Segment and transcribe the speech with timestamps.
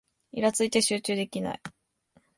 [0.31, 1.61] イラついて集中できない